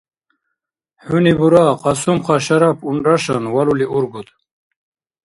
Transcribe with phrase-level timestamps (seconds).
[1.03, 4.27] —Хӏуни бура, Кьасумхъа Шарап, унрашан, валули ургуд.